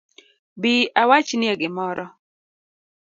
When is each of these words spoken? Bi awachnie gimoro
Bi 0.61 0.73
awachnie 1.01 1.51
gimoro 1.61 2.05